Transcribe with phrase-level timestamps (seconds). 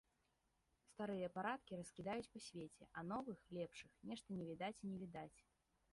[0.91, 5.39] Старыя парадкі раскідаюць па свеце, а новых, лепшых, нешта не відаць і не відаць.